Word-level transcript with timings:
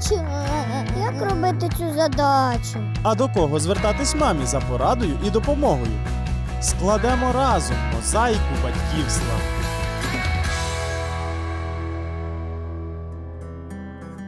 бачу. 0.00 0.24
Як 1.00 1.30
робити 1.30 1.68
цю 1.78 1.94
задачу? 1.94 2.78
А 3.02 3.14
до 3.14 3.28
кого 3.28 3.60
звертатись 3.60 4.14
мамі 4.14 4.46
за 4.46 4.60
порадою 4.60 5.18
і 5.26 5.30
допомогою? 5.30 5.92
Складемо 6.60 7.32
разом 7.34 7.76
мозаїку 7.96 8.54
батьківства. 8.62 9.34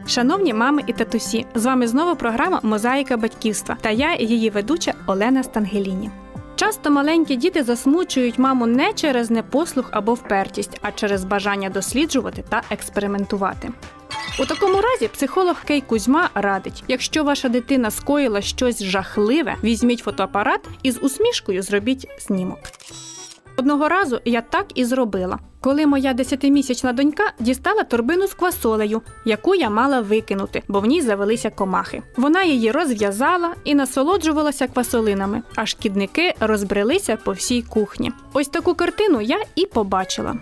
Шановні 0.07 0.53
мами 0.53 0.81
і 0.87 0.93
татусі, 0.93 1.45
з 1.55 1.65
вами 1.65 1.87
знову 1.87 2.15
програма 2.15 2.59
Мозаїка 2.63 3.17
батьківства 3.17 3.77
та 3.81 3.89
я, 3.89 4.15
її 4.15 4.49
ведуча 4.49 4.93
Олена 5.07 5.43
Стангеліні. 5.43 6.11
Часто 6.55 6.91
маленькі 6.91 7.35
діти 7.35 7.63
засмучують 7.63 8.39
маму 8.39 8.65
не 8.65 8.93
через 8.93 9.31
непослух 9.31 9.89
або 9.91 10.13
впертість, 10.13 10.79
а 10.81 10.91
через 10.91 11.25
бажання 11.25 11.69
досліджувати 11.69 12.43
та 12.49 12.61
експериментувати. 12.69 13.69
У 14.39 14.45
такому 14.45 14.81
разі 14.81 15.07
психолог 15.07 15.55
Кей 15.67 15.81
Кузьма 15.81 16.29
радить: 16.33 16.83
якщо 16.87 17.23
ваша 17.23 17.49
дитина 17.49 17.91
скоїла 17.91 18.41
щось 18.41 18.83
жахливе, 18.83 19.55
візьміть 19.63 19.99
фотоапарат 19.99 20.61
і 20.83 20.91
з 20.91 20.99
усмішкою 20.99 21.61
зробіть 21.61 22.07
знімок. 22.19 22.59
Одного 23.57 23.89
разу 23.89 24.19
я 24.25 24.41
так 24.41 24.65
і 24.75 24.85
зробила. 24.85 25.39
Коли 25.61 25.85
моя 25.85 26.13
десятимісячна 26.13 26.93
донька 26.93 27.23
дістала 27.39 27.83
торбину 27.83 28.27
з 28.27 28.33
квасолею, 28.33 29.01
яку 29.25 29.55
я 29.55 29.69
мала 29.69 30.01
викинути, 30.01 30.63
бо 30.67 30.79
в 30.79 30.85
ній 30.85 31.01
завелися 31.01 31.49
комахи. 31.49 32.01
Вона 32.17 32.43
її 32.43 32.71
розв'язала 32.71 33.55
і 33.63 33.75
насолоджувалася 33.75 34.67
квасолинами, 34.67 35.41
а 35.55 35.65
шкідники 35.65 36.33
розбрелися 36.39 37.17
по 37.23 37.31
всій 37.31 37.61
кухні. 37.61 38.11
Ось 38.33 38.47
таку 38.47 38.75
картину 38.75 39.21
я 39.21 39.43
і 39.55 39.65
побачила. 39.65 40.35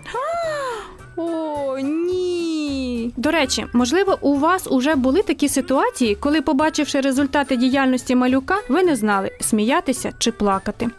До 3.22 3.30
речі, 3.30 3.66
можливо, 3.72 4.18
у 4.20 4.38
вас 4.38 4.66
уже 4.70 4.94
були 4.94 5.22
такі 5.22 5.48
ситуації, 5.48 6.14
коли, 6.14 6.42
побачивши 6.42 7.00
результати 7.00 7.56
діяльності 7.56 8.14
малюка, 8.14 8.58
ви 8.68 8.82
не 8.82 8.96
знали, 8.96 9.30
сміятися 9.40 10.12
чи 10.18 10.32
плакати. 10.32 10.88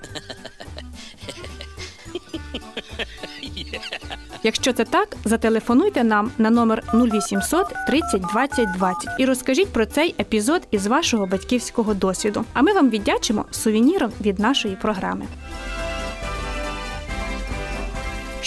Якщо 4.44 4.74
це 4.74 4.86
так, 4.86 5.18
зателефонуйте 5.26 6.04
нам 6.04 6.32
на 6.38 6.50
номер 6.50 6.84
0800 6.94 7.68
30 7.88 8.22
20 8.22 8.72
20 8.78 9.10
і 9.20 9.26
розкажіть 9.26 9.74
про 9.74 9.86
цей 9.86 10.16
епізод 10.20 10.68
із 10.72 10.88
вашого 10.88 11.26
батьківського 11.26 11.94
досвіду. 11.94 12.46
А 12.54 12.62
ми 12.62 12.74
вам 12.74 12.90
віддячимо 12.90 13.46
сувеніром 13.52 14.12
від 14.22 14.40
нашої 14.40 14.76
програми. 14.76 15.26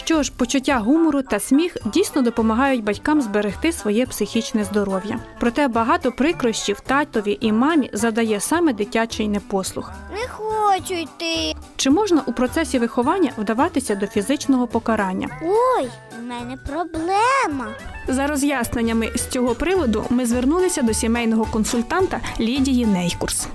Що 0.06 0.22
ж, 0.22 0.32
почуття 0.36 0.78
гумору 0.78 1.22
та 1.22 1.40
сміх 1.40 1.76
дійсно 1.84 2.22
допомагають 2.22 2.84
батькам 2.84 3.20
зберегти 3.20 3.72
своє 3.72 4.06
психічне 4.06 4.64
здоров'я. 4.64 5.18
Проте 5.40 5.68
багато 5.68 6.12
прикрощів 6.12 6.80
татові 6.80 7.38
і 7.40 7.52
мамі 7.52 7.90
задає 7.92 8.40
саме 8.40 8.72
дитячий 8.72 9.28
непослух. 9.28 9.92
Не 10.12 10.28
хочу 10.28 10.94
йти. 10.94 11.54
Чи 11.76 11.90
можна 11.90 12.22
у 12.26 12.32
процесі 12.32 12.78
виховання 12.78 13.30
вдаватися 13.38 13.94
до 13.94 14.06
фізичного 14.06 14.66
покарання? 14.66 15.28
Ой, 15.42 15.88
у 16.18 16.22
мене 16.22 16.56
проблема. 16.56 17.66
За 18.08 18.26
роз'ясненнями 18.26 19.10
з 19.14 19.26
цього 19.26 19.54
приводу 19.54 20.04
ми 20.10 20.26
звернулися 20.26 20.82
до 20.82 20.94
сімейного 20.94 21.44
консультанта 21.44 22.20
Лідії 22.40 22.86
Нейкурс. 22.86 23.46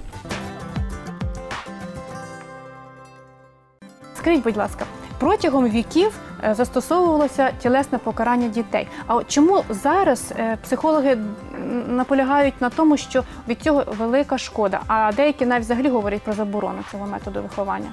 Скажіть, 4.18 4.44
будь 4.44 4.58
ласка, 4.58 4.86
протягом 5.22 5.70
віків 5.70 6.20
е, 6.44 6.54
застосовувалося 6.54 7.52
тілесне 7.52 7.98
покарання 7.98 8.48
дітей. 8.48 8.88
А 9.08 9.16
от 9.16 9.28
чому 9.28 9.64
зараз 9.70 10.34
е, 10.40 10.58
психологи 10.64 11.18
наполягають 11.88 12.62
на 12.62 12.70
тому, 12.70 12.98
що 12.98 13.24
від 13.48 13.62
цього 13.62 13.84
велика 13.98 14.38
шкода? 14.38 14.82
А 14.88 15.12
деякі 15.16 15.46
навіть 15.46 15.66
взагалі 15.66 15.90
говорять 15.90 16.22
про 16.22 16.34
заборону 16.34 16.80
цього 16.92 17.08
методу 17.08 17.42
виховання? 17.42 17.92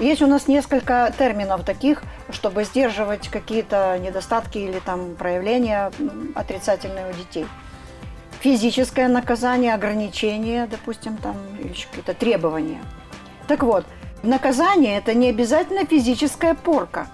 Есть 0.00 0.22
у 0.22 0.26
нас 0.26 0.48
несколько 0.48 1.08
терминов 1.16 1.64
таких, 1.64 2.02
чтобы 2.30 2.64
сдерживать 2.64 3.28
какие-то 3.28 3.98
недостатки 3.98 4.58
или 4.58 4.80
там 4.84 4.98
проявления 5.18 5.90
отрицательные 6.34 7.10
у 7.10 7.14
детей. 7.18 7.46
Физическое 8.40 9.08
наказание, 9.08 9.74
ограничение, 9.74 10.66
допустим, 10.66 11.16
там, 11.22 11.34
или 11.60 11.68
какие-то 11.68 12.14
требования. 12.14 12.80
Так 13.46 13.62
вот, 13.62 13.84
наказание– 14.22 14.96
это 14.98 15.14
не 15.14 15.28
обязательно 15.28 15.84
физическая 15.84 16.54
порка, 16.54 17.06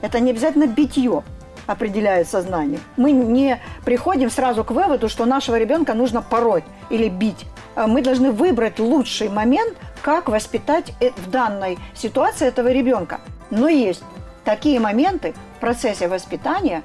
это 0.00 0.20
не 0.20 0.30
обязательно 0.30 0.66
битье 0.66 1.22
определяет 1.66 2.28
сознание. 2.28 2.80
Мы 2.96 3.12
не 3.12 3.60
приходим 3.84 4.30
сразу 4.30 4.64
к 4.64 4.70
выводу, 4.70 5.08
что 5.08 5.24
нашего 5.26 5.56
ребенка 5.56 5.94
нужно 5.94 6.22
пороть 6.22 6.64
или 6.90 7.08
бить. 7.08 7.44
А 7.74 7.86
Мы 7.86 8.02
должны 8.02 8.30
выбрать 8.30 8.78
лучший 8.78 9.28
момент, 9.28 9.76
как 10.02 10.28
воспитать 10.28 10.92
э- 11.00 11.10
в 11.16 11.30
данной 11.30 11.78
ситуации 11.94 12.46
этого 12.46 12.68
ребенка. 12.72 13.20
Но 13.50 13.68
есть 13.68 14.02
такие 14.44 14.80
моменты 14.80 15.34
в 15.56 15.60
процессе 15.60 16.08
воспитания, 16.08 16.82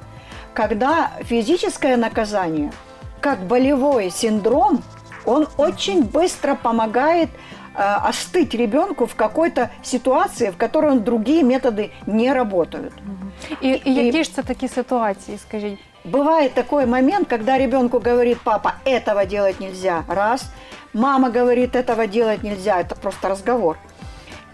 когда 0.53 1.11
физическое 1.21 1.95
наказание, 1.95 2.71
как 3.21 3.39
болевой 3.39 4.09
синдром, 4.09 4.83
он 5.25 5.47
очень 5.57 6.03
быстро 6.03 6.55
помогает 6.55 7.29
остыть 7.74 8.54
ребенку 8.54 9.06
в 9.06 9.14
какой-то 9.14 9.70
ситуации, 9.82 10.50
в 10.50 10.56
которой 10.56 10.92
он 10.92 11.00
другие 11.00 11.42
методы 11.42 11.90
не 12.06 12.34
работают. 12.34 12.92
І, 13.60 13.80
і 13.84 13.94
які 13.94 14.24
ж 14.24 14.34
це 14.34 14.42
такі 14.42 14.68
ситуації, 14.68 15.38
скажіть? 15.38 15.78
Бывает 16.12 16.54
такой 16.54 16.86
момент, 16.86 17.28
когда 17.28 17.58
ребенку 17.58 17.98
говорит 17.98 18.38
папа, 18.44 18.74
этого 18.84 19.26
делать 19.26 19.60
нельзя, 19.60 20.04
раз. 20.08 20.44
Мама 20.94 21.30
говорит, 21.30 21.74
этого 21.74 22.06
делать 22.06 22.42
нельзя, 22.42 22.80
это 22.80 22.94
просто 22.94 23.28
разговор. 23.28 23.76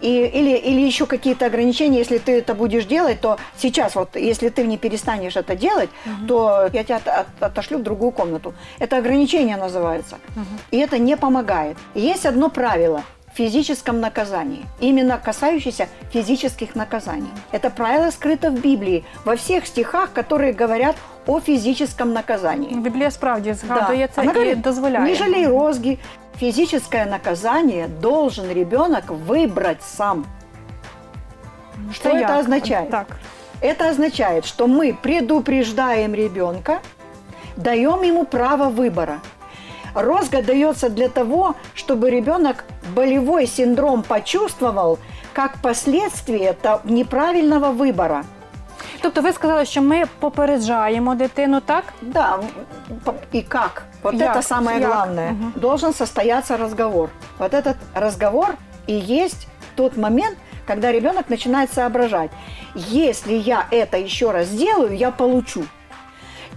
И, 0.02 0.26
или, 0.26 0.56
или 0.58 0.82
еще 0.82 1.06
какие-то 1.06 1.46
ограничения, 1.48 1.98
если 2.00 2.18
ты 2.20 2.38
это 2.40 2.54
будешь 2.54 2.86
делать, 2.86 3.20
то 3.22 3.38
сейчас 3.58 3.96
вот, 3.96 4.16
если 4.16 4.50
ты 4.50 4.64
не 4.68 4.78
перестанешь 4.78 5.36
это 5.36 5.56
делать, 5.56 5.90
то 6.28 6.70
я 6.74 6.84
тебя 6.84 6.98
от- 6.98 7.08
от- 7.08 7.28
отошлю 7.44 7.80
в 7.80 7.84
другую 7.84 8.12
комнату. 8.12 8.54
Это 8.80 8.98
ограничение 8.98 9.58
называется. 9.58 10.18
И 10.72 10.78
это 10.78 11.00
не 11.00 11.18
помогает. 11.18 11.78
Есть 11.96 12.26
одно 12.26 12.50
правило 12.50 13.02
физическом 13.37 14.01
наказании, 14.01 14.67
именно 14.81 15.19
касающееся 15.19 15.89
физических 16.13 16.75
наказаний. 16.75 17.31
Это 17.53 17.71
правило 17.71 18.11
скрыто 18.11 18.51
в 18.51 18.61
Библии, 18.61 19.05
во 19.25 19.37
всех 19.37 19.67
стихах, 19.67 20.13
которые 20.13 20.53
говорят 20.53 20.97
о 21.27 21.41
физическом 21.41 22.13
наказании. 22.13 22.75
Біблія 22.75 23.11
справді 23.11 23.53
згадує 23.53 24.09
це 24.15 24.21
Она 24.23 24.33
і 24.33 24.35
говорит, 24.35 24.61
дозволяє. 24.61 25.05
Не 25.05 25.15
жалей 25.15 25.47
розги. 25.47 25.99
Физическое 26.41 27.07
наказание 27.07 27.89
должен 28.01 28.53
ребенок 28.53 29.05
выбрать 29.29 29.83
сам. 29.83 30.25
Что 31.93 32.11
Це 32.11 32.15
это 32.15 32.21
як? 32.21 32.41
означает? 32.41 32.91
Так. 32.91 33.07
Это 33.61 33.91
означает, 33.91 34.45
что 34.45 34.67
мы 34.67 34.93
предупреждаем 35.03 36.15
ребенка, 36.15 36.81
даем 37.57 38.03
ему 38.03 38.25
право 38.25 38.69
выбора. 38.69 39.21
Розга 40.02 40.42
дается 40.42 40.90
для 40.90 41.10
того, 41.10 41.56
чтобы 41.76 42.10
ребенок 42.10 42.64
болевой 42.96 43.48
синдром 43.48 44.04
почувствовал 44.04 45.00
как 45.34 45.62
последствие 45.62 46.56
неправильного 46.86 47.72
выбора. 47.72 48.24
Тобто 49.02 49.22
ви 49.22 49.34
сказали, 49.34 49.66
що 49.66 49.82
ми 49.82 50.04
попереджаємо 50.20 51.16
дитину, 51.16 51.62
так? 51.62 51.84
Да, 52.02 52.40
и 53.36 53.42
как? 53.42 53.84
Вот 54.04 54.14
Як? 54.14 54.36
это 54.36 54.42
самое 54.42 54.80
Як? 54.80 54.90
главное. 54.90 55.32
Мгм. 55.32 55.54
Должен 55.56 55.94
состояться 55.94 56.58
разговор. 56.58 57.10
Вот 57.40 57.54
этот 57.54 57.76
разговор 57.96 58.48
и 58.90 58.94
есть 58.94 59.48
тот 59.76 59.98
момент, 59.98 60.38
когда 60.68 60.92
ребенок 60.92 61.30
начинает 61.30 61.74
соображать. 61.74 62.32
Если 62.76 63.34
я 63.34 63.66
это 63.72 63.98
еще 64.06 64.32
раз 64.32 64.48
сделаю, 64.48 64.98
я 64.98 65.12
получу. 65.12 65.64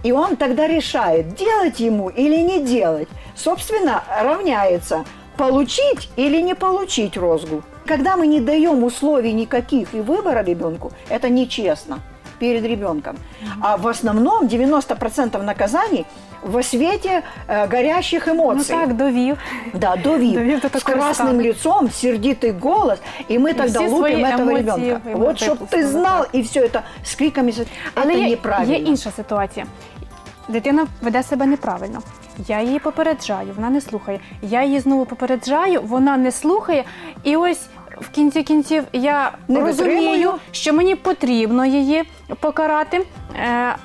И 0.03 0.11
он 0.11 0.35
тогда 0.35 0.67
решает, 0.67 1.35
делать 1.35 1.79
ему 1.79 2.09
или 2.09 2.37
не 2.37 2.59
делать 2.59 3.07
Собственно, 3.40 4.02
равняется 4.22 5.04
получить 5.36 6.08
или 6.16 6.40
не 6.42 6.54
получить 6.54 7.16
розгу. 7.16 7.62
Когда 7.86 8.16
мы 8.16 8.26
не 8.26 8.40
даем 8.40 8.82
условий 8.84 9.32
никаких 9.32 9.94
и 9.94 10.00
выбора 10.00 10.42
ребенку, 10.42 10.90
это 11.08 11.28
нечестно 11.28 11.98
перед 12.40 12.64
ребенком. 12.64 13.16
А 13.62 13.76
в 13.76 13.86
основном 13.86 14.46
90% 14.46 15.42
наказаний 15.42 16.04
во 16.42 16.62
свете 16.62 17.22
э, 17.48 17.66
горящих 17.68 18.26
Ну 18.26 18.32
эмоций. 18.34 18.76
так, 18.76 18.94
довів. 18.96 19.38
Да, 19.74 19.96
довив. 19.96 20.32
Довів 20.34 20.60
до 20.60 20.68
с 20.68 20.70
такого 20.82 20.96
красным 20.98 21.14
стану. 21.14 21.42
лицом, 21.42 21.86
сердитый 21.90 22.52
голос, 22.60 22.98
и 23.30 23.38
мы 23.38 23.54
тогда 23.54 23.80
все 23.80 23.88
лупим 23.88 24.20
свои 24.20 24.22
этого 24.32 24.50
эмоции 24.50 24.84
ребенка. 24.84 25.10
ему 25.10 25.18
Вот, 25.26 25.38
чтоб 25.40 25.58
ты 25.58 25.64
выпустил, 25.76 25.88
знал, 25.90 26.22
так. 26.24 26.34
и 26.34 26.42
все 26.42 26.60
это 26.60 26.82
с 27.04 27.14
криками. 27.14 27.50
Это 27.50 27.66
Але 27.94 28.14
є, 28.14 28.28
неправильно. 28.30 28.72
є 28.74 28.78
інша 28.78 29.10
ситуація. 29.10 29.66
Дитина 30.48 30.86
веде 31.02 31.22
себе 31.22 31.46
неправильно. 31.46 32.02
Я 32.48 32.62
її 32.62 32.78
попереджаю, 32.78 33.52
вона 33.56 33.70
не 33.70 33.80
слухає. 33.80 34.20
Я 34.42 34.64
її 34.64 34.80
знову 34.80 35.06
попереджаю, 35.06 35.82
вона 35.82 36.16
не 36.16 36.32
слухає. 36.32 36.84
І 37.22 37.36
ось 37.36 37.60
в 38.00 38.08
кінці 38.08 38.42
кінців 38.42 38.84
я 38.92 39.32
Не 39.48 39.60
розумію, 39.60 39.96
витримую. 40.00 40.32
що 40.52 40.72
мені 40.72 40.94
потрібно 40.94 41.66
її 41.66 42.04
покарати. 42.40 43.06
Е, 43.36 43.76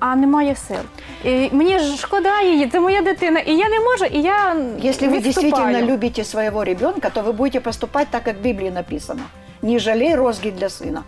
а 0.00 0.16
немає 0.16 0.56
сил. 0.56 0.78
І 1.24 1.48
мені 1.52 1.78
ж 1.78 1.96
шкода 1.96 2.40
її, 2.42 2.66
це 2.66 2.80
моя 2.80 3.02
дитина, 3.02 3.40
і 3.40 3.56
я 3.56 3.68
не 3.68 3.80
можу, 3.80 4.04
і 4.04 4.22
я 4.22 4.54
Если 4.84 5.08
вы 5.08 5.20
відступаю. 5.20 5.20
действительно 5.22 5.80
любите 5.80 6.24
своего 6.24 6.64
ребенка, 6.64 7.10
то 7.10 7.20
вы 7.22 7.32
будете 7.32 7.60
поступать 7.60 8.08
так, 8.10 8.22
как 8.24 8.36
в 8.36 8.42
Библии 8.42 8.70
написано. 8.70 9.22
Не 9.62 9.78
жалей 9.78 10.14
розги 10.14 10.50
для 10.50 10.66
сына. 10.68 11.00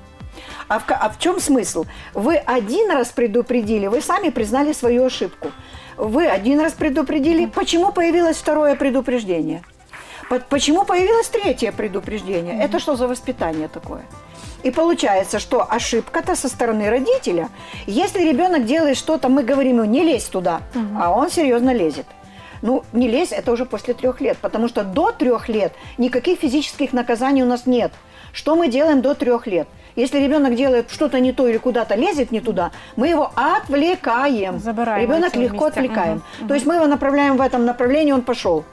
А 0.68 0.80
в, 0.80 0.84
а 0.90 1.10
в 1.10 1.20
чем 1.20 1.40
смысл? 1.40 1.86
Вы 2.14 2.36
один 2.38 2.92
раз 2.92 3.10
предупредили, 3.10 3.88
вы 3.88 4.02
сами 4.02 4.30
признали 4.30 4.74
свою 4.74 5.06
ошибку. 5.06 5.52
Вы 5.98 6.28
один 6.28 6.60
раз 6.60 6.74
предупредили. 6.74 7.46
Почему 7.46 7.92
появилось 7.92 8.38
второе 8.38 8.76
предупреждение? 8.76 9.64
По- 10.30 10.40
Почему 10.40 10.86
появилось 10.86 11.28
третье 11.30 11.72
предупреждение? 11.72 12.60
Это 12.62 12.80
что 12.80 12.96
за 12.96 13.08
воспитание 13.08 13.68
такое? 13.68 14.02
И 14.64 14.72
получается, 14.72 15.40
что 15.40 15.66
ошибка-то 15.70 16.36
со 16.36 16.50
стороны 16.50 16.90
родителя. 16.90 17.50
Если 17.86 18.24
ребенок 18.28 18.66
делает 18.66 18.98
что-то, 18.98 19.30
мы 19.30 19.44
говорим 19.44 19.78
ему, 19.78 19.86
не 19.86 20.04
лезь 20.04 20.26
туда, 20.26 20.62
а 21.00 21.12
он 21.12 21.30
серьезно 21.30 21.72
лезет. 21.74 22.08
Ну, 22.64 22.84
не 22.94 23.08
лезь, 23.08 23.32
это 23.32 23.52
уже 23.52 23.66
после 23.66 23.94
трех 23.94 24.22
лет, 24.22 24.38
потому 24.42 24.68
что 24.68 24.84
до 24.84 25.12
трех 25.12 25.50
лет 25.50 25.74
никаких 26.00 26.40
физических 26.40 26.94
наказаний 26.94 27.44
у 27.44 27.46
нас 27.46 27.68
нет. 27.68 27.92
Что 28.34 28.56
мы 28.56 28.68
делаем 28.68 29.02
до 29.02 29.14
трех 29.14 29.46
лет? 29.46 29.68
Если 29.97 30.19
ребенок 30.19 30.55
делает 30.55 30.91
что-то 30.91 31.19
не 31.21 31.33
то 31.33 31.49
или 31.49 31.59
куда-то 31.59 31.95
лезет 31.97 32.33
не 32.33 32.41
туда, 32.41 32.71
мы 32.97 33.09
его 33.09 33.31
отвлекаем. 33.35 34.59
Забираем 34.59 35.03
Ребенок 35.03 35.29
эти 35.35 35.39
легко 35.43 35.65
места. 35.67 35.81
отвлекаем. 35.81 36.23
Мгм, 36.39 36.49
То 36.49 36.55
есть 36.55 36.67
мы 36.67 36.75
его 36.77 36.87
направляем 36.87 37.37
в 37.37 37.41
этом 37.41 37.65
направлении, 37.65 38.13
он 38.13 38.23
пошел 38.23 38.65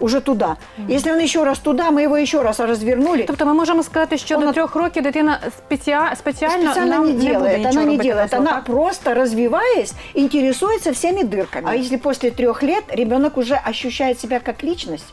уже 0.00 0.20
туда. 0.20 0.56
Если 0.88 1.10
он 1.12 1.18
еще 1.20 1.44
раз 1.44 1.58
туда, 1.58 1.90
мы 1.90 2.02
его 2.02 2.16
еще 2.16 2.42
раз 2.42 2.60
развернули. 2.60 3.22
Тобто 3.26 3.46
ми 3.46 3.54
можемо 3.54 3.82
сказати, 3.82 4.18
що 4.18 4.34
Вона- 4.34 4.46
до 4.46 4.52
трьох 4.52 4.76
років 4.76 5.02
дитина 5.02 5.38
спеціа... 5.58 6.12
спеціально, 6.16 6.64
Специально 6.70 6.94
нам 6.96 7.06
не 7.06 7.12
не 7.12 7.18
буде 7.18 7.32
делает, 7.32 7.58
нічого 7.58 7.72
она 7.74 7.80
не 7.84 7.86
робити 7.90 8.08
делает, 8.08 8.32
на 8.32 8.38
зло, 8.38 8.46
она 8.48 8.54
так? 8.56 8.64
просто 8.64 9.14
развиваясь 9.14 9.92
интересуется 10.14 10.90
всеми 10.92 11.22
дырками. 11.24 11.64
А 11.66 11.74
если 11.74 11.96
после 11.96 12.30
трех 12.30 12.62
лет 12.62 12.84
ребенок 12.90 13.36
уже 13.38 13.60
ощущает 13.70 14.20
себя 14.20 14.40
как 14.40 14.62
личность, 14.64 15.06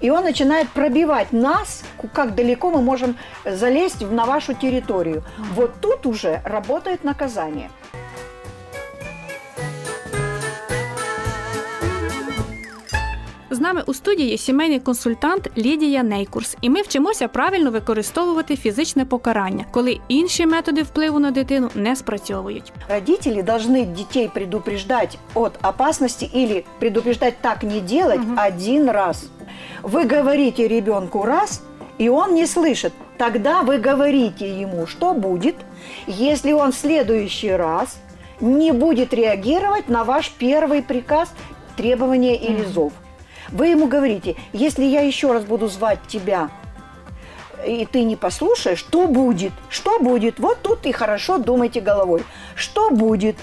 и 0.00 0.10
он 0.10 0.24
начинает 0.24 0.68
пробивать 0.68 1.32
нас, 1.32 1.84
как 2.12 2.34
далеко 2.34 2.70
мы 2.70 2.82
можем 2.82 3.16
залезть 3.44 4.02
на 4.02 4.26
вашу 4.26 4.54
территорию, 4.54 5.24
вот 5.54 5.80
тут 5.80 6.06
уже 6.06 6.40
работает 6.44 7.04
наказание. 7.04 7.70
З 13.55 13.59
нами 13.59 13.83
у 13.85 13.93
студії 13.93 14.37
сімейний 14.37 14.79
консультант 14.79 15.49
Лідія 15.57 16.03
Нейкурс, 16.03 16.57
і 16.61 16.69
ми 16.69 16.81
вчимося 16.81 17.27
правильно 17.27 17.71
використовувати 17.71 18.55
фізичне 18.55 19.05
покарання, 19.05 19.65
коли 19.71 19.99
інші 20.07 20.45
методи 20.45 20.81
впливу 20.81 21.19
на 21.19 21.31
дитину 21.31 21.69
не 21.75 21.95
спрацьовують. 21.95 22.73
Родители 22.89 23.41
должны 23.41 23.85
детей 23.85 24.29
предупреждать 24.33 25.17
от 25.33 25.65
опасности 25.65 26.29
или 26.35 26.63
предупреждать 26.79 27.33
так 27.41 27.63
не 27.63 27.79
делать 27.79 28.21
один 28.37 28.89
раз. 28.89 29.25
Вы 29.83 30.15
говорите 30.15 30.67
ребенку 30.67 31.23
раз, 31.23 31.61
и 31.99 32.09
он 32.09 32.33
не 32.33 32.45
слышит. 32.45 32.93
Тогда 33.17 33.61
вы 33.61 33.77
говорите 33.77 34.61
ему, 34.61 34.87
что 34.87 35.13
будет, 35.13 35.55
если 36.07 36.53
он 36.53 36.71
в 36.71 36.75
следующий 36.75 37.51
раз 37.51 37.97
не 38.39 38.71
будет 38.71 39.13
реагировать 39.13 39.89
на 39.89 40.03
ваш 40.03 40.31
первый 40.39 40.81
приказ, 40.81 41.29
требование 41.77 42.35
или 42.35 42.65
зов. 42.65 42.93
Вы 43.52 43.68
ему 43.68 43.86
говорите, 43.86 44.36
если 44.52 44.84
я 44.84 45.02
еще 45.02 45.32
раз 45.32 45.44
буду 45.44 45.68
звать 45.68 45.98
тебя, 46.08 46.50
и 47.66 47.86
ты 47.86 48.04
не 48.04 48.16
послушаешь, 48.16 48.78
что 48.78 49.06
будет? 49.06 49.52
Что 49.68 49.98
будет? 49.98 50.38
Вот 50.38 50.62
тут 50.62 50.86
и 50.86 50.92
хорошо 50.92 51.38
думайте 51.38 51.80
головой. 51.80 52.22
Что 52.54 52.90
будет? 52.90 53.36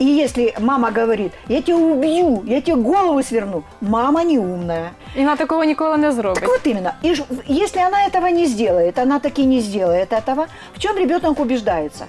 И 0.00 0.04
если 0.04 0.54
мама 0.58 0.90
говорит, 0.90 1.32
я 1.48 1.62
тебя 1.62 1.76
убью, 1.76 2.42
я 2.46 2.60
тебе 2.60 2.76
голову 2.76 3.22
сверну, 3.22 3.62
мама 3.80 4.24
не 4.24 4.38
умная. 4.38 4.90
І 5.16 5.18
вона 5.18 5.36
такого 5.36 5.64
ніколи 5.64 5.98
не 5.98 6.12
зробить. 6.12 6.40
Так 6.40 6.48
вот 6.48 6.66
именно. 6.66 6.94
И 7.02 7.14
если 7.46 7.78
она 7.80 8.06
этого 8.06 8.26
не 8.26 8.46
сделает, 8.46 8.98
она 8.98 9.18
таки 9.20 9.44
не 9.44 9.60
сделает 9.60 10.12
этого, 10.12 10.46
в 10.74 10.80
чем 10.80 10.98
ребенок 10.98 11.38
убеждается? 11.38 12.06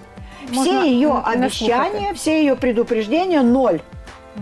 Можно 0.50 0.82
все 0.82 0.92
ее 0.92 1.22
обещания, 1.26 2.14
все 2.14 2.40
ее 2.40 2.56
предупреждения 2.56 3.44
ноль. 3.44 3.80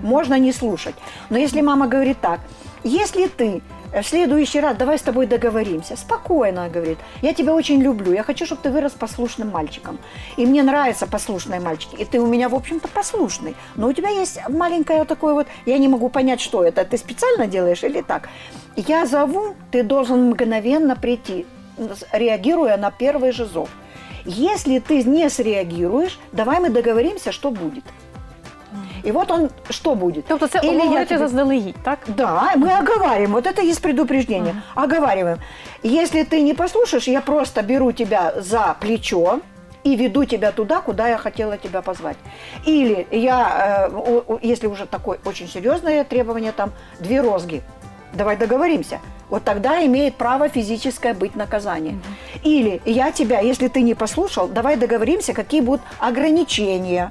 Можно 0.03 0.39
не 0.39 0.53
слушать. 0.53 0.95
Но 1.29 1.37
если 1.37 1.61
мама 1.61 1.87
говорит 1.87 2.17
так, 2.21 2.39
если 2.83 3.27
ты 3.27 3.61
э, 3.91 4.01
в 4.01 4.07
следующий 4.07 4.59
раз 4.59 4.77
давай 4.77 4.97
с 4.97 5.01
тобой 5.01 5.25
договоримся, 5.25 5.95
спокойно 5.95 6.69
говорит, 6.69 6.97
я 7.21 7.33
тебя 7.33 7.53
очень 7.53 7.81
люблю, 7.81 8.13
я 8.13 8.23
хочу, 8.23 8.45
чтобы 8.45 8.61
ты 8.61 8.71
вырос 8.71 8.91
послушным 8.91 9.49
мальчиком. 9.49 9.99
И 10.37 10.45
мне 10.45 10.63
нравятся 10.63 11.07
послушные 11.07 11.59
мальчики. 11.59 11.95
И 11.95 12.05
ты 12.05 12.19
у 12.19 12.27
меня, 12.27 12.49
в 12.49 12.55
общем-то, 12.55 12.87
послушный. 12.87 13.55
Но 13.75 13.87
у 13.87 13.93
тебя 13.93 14.09
есть 14.09 14.39
маленькое 14.49 14.99
вот 14.99 15.07
такое 15.07 15.33
вот, 15.33 15.47
я 15.65 15.77
не 15.77 15.87
могу 15.87 16.09
понять, 16.09 16.41
что 16.41 16.63
это, 16.63 16.83
ты 16.85 16.97
специально 16.97 17.47
делаешь 17.47 17.83
или 17.83 18.01
так. 18.01 18.29
Я 18.75 19.05
зову, 19.05 19.55
ты 19.71 19.83
должен 19.83 20.29
мгновенно 20.29 20.95
прийти, 20.95 21.45
реагируя 22.11 22.77
на 22.77 22.91
первый 22.91 23.31
же 23.31 23.45
зов. 23.45 23.69
Если 24.25 24.79
ты 24.79 25.03
не 25.03 25.29
среагируешь, 25.29 26.17
давай 26.31 26.59
мы 26.59 26.69
договоримся, 26.69 27.31
что 27.31 27.51
будет. 27.51 27.83
И 29.03 29.11
вот 29.11 29.31
он, 29.31 29.49
что 29.69 29.95
будет. 29.95 30.25
Тобто 30.27 30.47
це 30.47 30.59
Или 30.63 30.93
я 30.93 31.05
тебе- 31.05 31.17
заздалегідь, 31.17 31.75
так? 31.83 31.99
Да, 32.07 32.53
мы 32.55 32.79
оговариваем. 32.79 33.31
Вот 33.31 33.45
это 33.47 33.61
есть 33.61 33.81
предупреждение. 33.81 34.55
Оговариваем. 34.75 35.37
Если 35.83 36.23
ты 36.23 36.41
не 36.41 36.53
послушаешь, 36.53 37.07
я 37.07 37.21
просто 37.21 37.61
беру 37.61 37.91
тебя 37.91 38.33
за 38.41 38.75
плечо 38.79 39.39
и 39.85 39.95
веду 39.95 40.25
тебя 40.25 40.51
туда, 40.51 40.79
куда 40.81 41.07
я 41.09 41.17
хотела 41.17 41.57
тебя 41.57 41.81
позвать. 41.81 42.17
Или 42.67 43.05
я, 43.11 43.89
э, 43.91 44.37
если 44.41 44.67
уже 44.67 44.85
такое 44.85 45.17
очень 45.25 45.47
серьезное 45.49 46.03
требование, 46.03 46.51
там 46.51 46.71
две 46.99 47.21
розги. 47.21 47.61
Давай 48.13 48.37
договоримся. 48.37 48.99
Вот 49.29 49.43
тогда 49.43 49.83
имеет 49.85 50.15
право 50.15 50.47
физическое 50.47 51.13
быть 51.13 51.35
наказание. 51.35 51.95
Или 52.45 52.81
я 52.85 53.11
тебя, 53.11 53.39
если 53.41 53.67
ты 53.67 53.81
не 53.81 53.95
послушал, 53.95 54.47
давай 54.47 54.75
договоримся, 54.77 55.33
какие 55.33 55.61
будут 55.61 55.81
ограничения. 55.99 57.09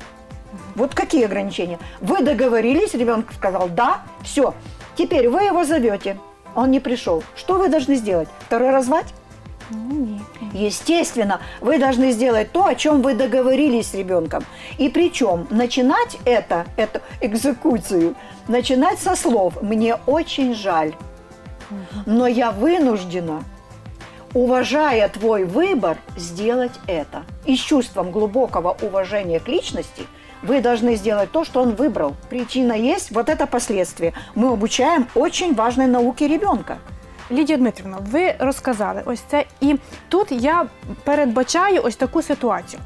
Вот 0.74 0.94
какие 0.94 1.24
ограничения? 1.24 1.78
Вы 2.00 2.22
договорились, 2.22 2.94
ребенок 2.94 3.32
сказал 3.32 3.68
да, 3.68 4.02
все. 4.22 4.54
Теперь 4.96 5.28
вы 5.28 5.42
его 5.42 5.64
зовете, 5.64 6.18
он 6.54 6.70
не 6.70 6.80
пришел. 6.80 7.22
Что 7.34 7.58
вы 7.58 7.68
должны 7.68 7.94
сделать? 7.94 8.28
Второй 8.46 8.70
раз 8.70 8.86
звать? 8.86 9.06
Ну, 9.70 10.18
Естественно, 10.52 11.40
вы 11.60 11.78
должны 11.78 12.12
сделать 12.12 12.52
то, 12.52 12.66
о 12.66 12.74
чем 12.74 13.00
вы 13.00 13.14
договорились 13.14 13.90
с 13.90 13.94
ребенком. 13.94 14.44
И 14.76 14.88
причем 14.88 15.46
начинать 15.50 16.18
это, 16.26 16.66
эту 16.76 17.00
экзекуцию, 17.20 18.14
начинать 18.48 18.98
со 18.98 19.16
слов 19.16 19.62
«мне 19.62 19.96
очень 20.06 20.54
жаль, 20.54 20.92
но 22.04 22.26
я 22.26 22.50
вынуждена, 22.50 23.44
уважая 24.34 25.08
твой 25.08 25.44
выбор, 25.44 25.96
сделать 26.16 26.72
это». 26.86 27.22
И 27.45 27.55
с 27.55 27.59
чувством 27.59 28.11
глубокого 28.11 28.75
уважения 28.81 29.39
к 29.39 29.47
личности 29.47 30.03
вы 30.43 30.61
должны 30.61 30.95
сделать 30.95 31.31
то, 31.31 31.43
что 31.43 31.61
он 31.61 31.71
выбрал. 31.71 32.13
Причина 32.29 32.73
есть, 32.73 33.11
вот 33.11 33.29
это 33.29 33.47
последствие. 33.47 34.13
Мы 34.35 34.51
обучаем 34.51 35.07
очень 35.15 35.55
важной 35.55 35.87
науке 35.87 36.27
ребенка. 36.27 36.77
Лідія 37.31 37.57
Дмитрівна, 37.57 37.97
ви 38.11 38.35
розказали 38.39 39.01
ось 39.05 39.19
це, 39.19 39.45
і 39.61 39.75
тут 40.09 40.31
я 40.31 40.65
передбачаю 41.03 41.81
ось 41.83 41.95
таку 41.95 42.21
ситуацію. 42.21 42.81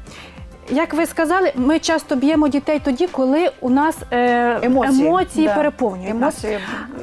Як 0.70 0.94
ви 0.94 1.06
сказали, 1.06 1.52
ми 1.54 1.78
часто 1.78 2.16
б'ємо 2.16 2.48
дітей 2.48 2.80
тоді, 2.84 3.06
коли 3.06 3.50
у 3.60 3.70
нас 3.70 3.96
е, 4.10 4.58
емоції, 4.62 5.46
да. 5.46 5.54
переповнюють 5.54 6.20
нас. 6.20 6.44
Емоції 6.44 6.58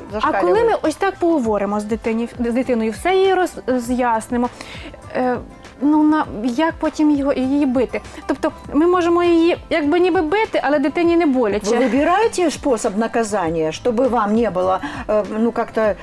А 0.10 0.14
зашкалюють. 0.14 0.42
коли 0.42 0.64
ми 0.64 0.76
ось 0.82 0.96
так 0.96 1.16
поговоримо 1.16 1.80
з, 1.80 1.84
дитині, 1.84 2.30
з 2.40 2.54
дитиною, 2.54 2.92
все 2.92 3.16
їй 3.16 3.36
роз'яснимо, 3.68 4.50
е, 5.16 5.38
ну 5.82 6.04
на 6.04 6.26
як 6.44 6.74
потім 6.80 7.12
його 7.12 7.34
її 7.34 7.66
бити? 7.66 8.02
Тобто 8.26 8.52
ми 8.74 8.88
можемо 8.88 9.24
її 9.24 9.58
якби 9.70 10.00
ніби 10.00 10.22
бити, 10.22 10.62
але 10.64 10.80
дитині 10.80 11.18
не 11.18 11.26
боляче. 11.26 11.66
Вы 11.78 11.90
выбираете 11.90 12.52
способ 12.52 12.98
наказания, 12.98 13.72
чтобы 13.72 14.10
вам 14.10 14.36
не 14.36 14.50
было, 14.52 14.80
э, 15.08 15.26
ну, 15.40 15.52
как-то 15.52 15.96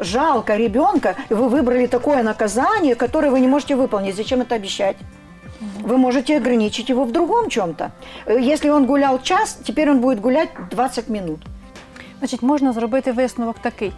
жалко 0.00 0.56
ребенка, 0.56 1.14
и 1.30 1.34
вы 1.34 1.48
выбрали 1.48 1.86
такое 1.86 2.22
наказание, 2.22 2.94
которое 2.94 3.30
вы 3.30 3.40
не 3.40 3.48
можете 3.48 3.74
выполнить. 3.74 4.16
Зачем 4.16 4.40
это 4.40 4.54
обещать? 4.54 4.96
Вы 5.82 5.96
можете 5.96 6.36
ограничить 6.36 6.90
его 6.90 7.04
в 7.04 7.12
другом 7.12 7.48
чем-то. 7.48 7.90
Э, 8.26 8.52
Если 8.52 8.70
он 8.70 8.86
гулял 8.86 9.18
час, 9.22 9.58
теперь 9.64 9.90
он 9.90 10.00
будет 10.00 10.20
гулять 10.20 10.48
20 10.70 11.08
минут. 11.08 11.40
Значить, 12.18 12.42
можна 12.42 12.72
зробити 12.72 13.12
висновок 13.12 13.58
такий. 13.58 13.92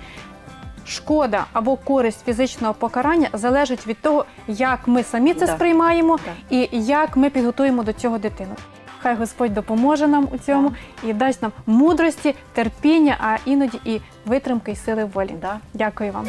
Шкода 0.88 1.46
або 1.54 1.76
користь 1.76 2.26
фізичного 2.26 2.74
покарання 2.74 3.30
залежить 3.34 3.88
від 3.88 4.02
того, 4.02 4.26
як 4.48 4.88
ми 4.88 5.04
самі 5.04 5.34
це 5.34 5.46
Да. 5.46 5.56
сприймаємо 5.56 6.18
Да. 6.26 6.56
і 6.58 6.70
як 6.72 7.18
ми 7.18 7.30
підготуємо 7.30 7.84
до 7.84 7.94
цього 7.94 8.18
дитину. 8.18 8.56
Хай 9.02 9.16
Господь 9.16 9.54
допоможе 9.54 10.08
нам 10.08 10.28
у 10.34 10.38
цьому 10.38 10.72
і 11.04 11.14
дасть 11.14 11.42
нам 11.42 11.52
мудрості, 11.66 12.36
терпіння, 12.54 13.18
а 13.20 13.38
іноді 13.46 13.80
і 13.86 14.02
витримки 14.26 14.72
і 14.72 14.76
сили 14.76 15.06
волі. 15.06 15.36
Да. 15.42 15.60
Дякую 15.74 16.12
вам. 16.12 16.26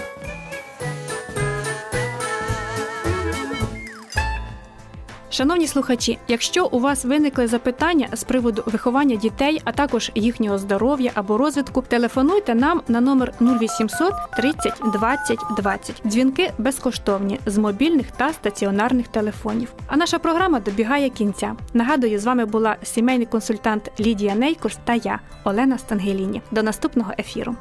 Шановні 5.30 5.66
слухачі, 5.66 6.18
якщо 6.28 6.66
у 6.66 6.78
вас 6.78 7.04
виникли 7.04 7.46
запитання 7.46 8.08
з 8.12 8.24
приводу 8.24 8.62
виховання 8.66 9.16
дітей, 9.16 9.60
а 9.64 9.72
також 9.72 10.10
їхнього 10.14 10.58
здоров'я 10.58 11.12
або 11.14 11.38
розвитку, 11.38 11.82
телефонуйте 11.82 12.54
нам 12.54 12.82
на 12.88 13.00
номер 13.00 13.32
0800 13.40 14.12
30 14.36 14.72
20 14.92 15.38
20. 15.56 16.02
Дзвінки 16.06 16.52
безкоштовні 16.58 17.40
з 17.46 17.58
мобільних 17.58 18.10
та 18.10 18.32
стаціонарних 18.32 19.08
телефонів. 19.08 19.72
А 19.86 19.96
наша 19.96 20.18
програма 20.18 20.60
добігає 20.60 21.10
кінця. 21.10 21.56
Нагадую, 21.74 22.18
з 22.18 22.24
вами 22.24 22.44
була 22.44 22.76
сімейний 22.82 23.26
консультант 23.26 23.90
Лідія 24.00 24.34
Нейкурс 24.34 24.78
та 24.84 24.94
я, 24.94 25.20
Олена 25.44 25.78
Стангеліні. 25.78 26.42
До 26.50 26.62
наступного 26.62 27.12
ефіру. 27.18 27.56